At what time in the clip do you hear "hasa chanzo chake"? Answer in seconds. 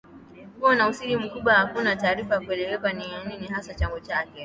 3.47-4.31